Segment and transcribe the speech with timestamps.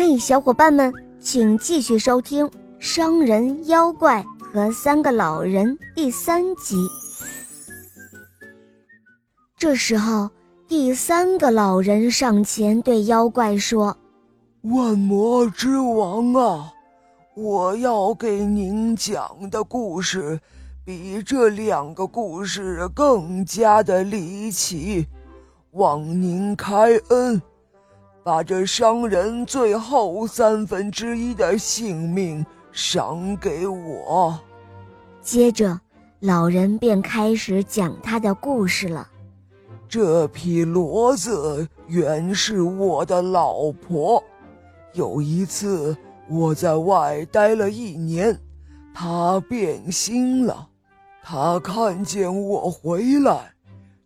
[0.00, 2.46] 嘿，小伙伴们，请继续收听
[2.78, 6.76] 《商人、妖怪和三个老人》第三集。
[9.56, 10.30] 这时候，
[10.68, 13.96] 第三个老人上前对妖怪说
[14.62, 16.72] ：“万魔之王啊，
[17.34, 20.38] 我要给您讲的故事，
[20.84, 25.08] 比这两个故事更加的离奇，
[25.72, 27.42] 望您开恩。”
[28.22, 34.38] 把这商人最后三分之一的性命赏给我。
[35.22, 35.80] 接着，
[36.20, 39.08] 老人便开始讲他的故事了。
[39.88, 44.22] 这匹骡子原是我的老婆。
[44.92, 45.96] 有一次，
[46.28, 48.38] 我在外待了一年，
[48.92, 50.68] 她变心了。
[51.22, 53.52] 她看见我回来，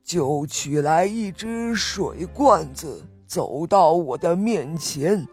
[0.04, 3.02] 就取来一只水罐子。
[3.32, 5.26] 走到我的面前，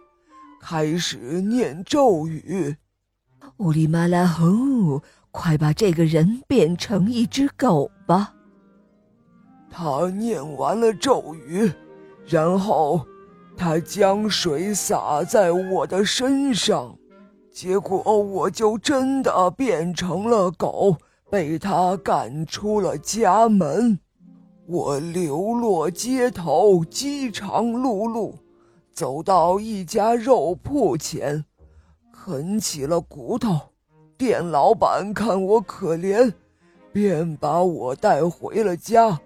[0.62, 2.78] 开始念咒语
[3.60, 5.02] ：“乌里马拉吼，
[5.32, 8.36] 快把这个人变成一只狗吧！”
[9.70, 11.70] 他念完了咒语，
[12.26, 13.06] 然后
[13.58, 16.98] 他将水洒在我的身上，
[17.52, 20.96] 结果我就真的变成了狗，
[21.30, 24.00] 被他赶出了家门。
[24.72, 28.32] 我流落街头，饥肠辘辘，
[28.94, 31.44] 走到一家肉铺前，
[32.14, 33.60] 啃起了骨头。
[34.16, 36.32] 店老板看我可怜，
[36.94, 39.20] 便把我带回了家。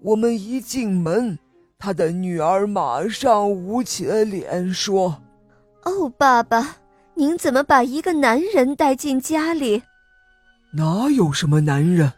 [0.00, 1.38] 我们一进门，
[1.78, 5.22] 他的女儿马上捂起了脸，说
[5.86, 6.78] ：“哦，爸爸，
[7.14, 9.84] 您怎么把一个男人带进家里？
[10.72, 12.12] 哪有什么男人？”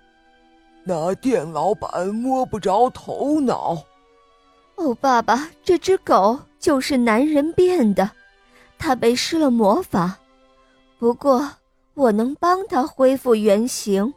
[0.88, 3.76] 那店老板摸不着头脑。
[4.76, 8.08] 哦，爸爸，这只狗就是男人变的，
[8.78, 10.18] 它被施了魔法。
[11.00, 11.50] 不过，
[11.94, 14.14] 我能帮他恢复原形。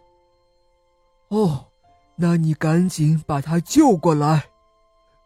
[1.29, 1.65] 哦，
[2.15, 4.45] 那你赶紧把他救过来。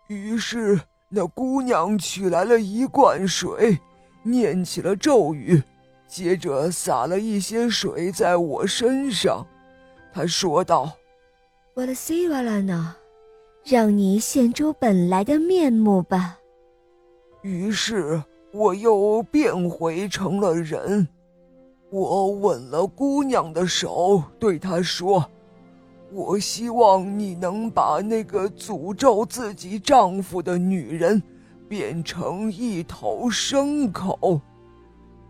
[0.07, 3.77] 于是，那姑娘取来了一罐水，
[4.21, 5.61] 念起了咒语，
[6.07, 9.45] 接着洒了一些水在我身上。
[10.13, 10.93] 她说道。
[11.75, 12.95] 瓦拉西瓦拉呢？
[13.63, 16.37] 让你现出本来的面目吧。
[17.41, 21.07] 于是我又变回成了人。
[21.89, 25.27] 我吻了姑娘的手，对她说
[26.13, 31.19] ：“我希望你能把那个诅咒自己丈夫的女人
[31.67, 34.39] 变成一头牲口。”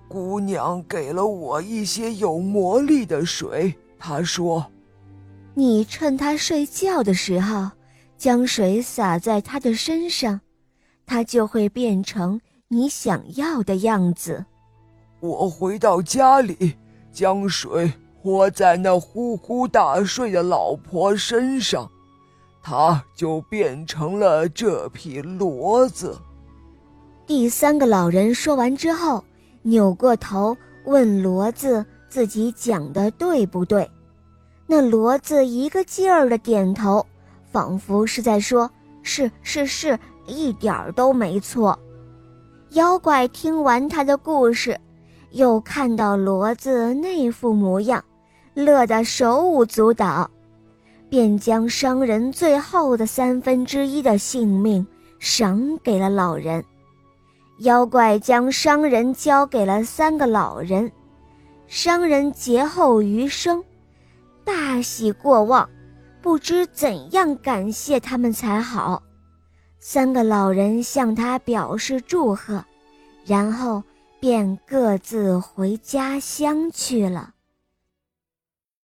[0.10, 4.66] 姑娘给了我一些有魔力的水，她说。
[5.56, 7.70] 你趁他睡觉的时候，
[8.18, 10.42] 将水洒在他的身上，
[11.06, 14.44] 他就会变成你想要的样子。
[15.20, 16.76] 我回到家里，
[17.12, 21.88] 将水泼在那呼呼大睡的老婆身上，
[22.64, 26.18] 他就变成了这匹骡子。
[27.28, 29.24] 第三个老人说完之后，
[29.62, 33.88] 扭过头问骡子：“自己讲的对不对？”
[34.74, 37.06] 那骡子一个劲儿的点头，
[37.52, 38.68] 仿佛是在说
[39.04, 41.78] ：“是是是，一点儿都没错。”
[42.74, 44.76] 妖怪听完他的故事，
[45.30, 48.04] 又看到骡子那副模样，
[48.56, 50.28] 乐得手舞足蹈，
[51.08, 54.84] 便将商人最后的三分之一的性命
[55.20, 56.66] 赏给了老人。
[57.60, 60.92] 妖怪将商人交给了三个老人，
[61.68, 63.64] 商人劫后余生。
[64.46, 65.70] 大喜过望，
[66.22, 69.04] 不知怎样感谢他们才好。
[69.80, 72.64] 三个老人向他表示祝贺，
[73.26, 73.84] 然后
[74.20, 77.33] 便各自回家乡去了。